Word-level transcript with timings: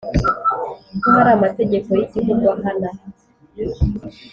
ko 1.01 1.07
hari 1.15 1.29
amategeko 1.37 1.89
y’igihugu 1.97 2.45
ahana 2.55 2.89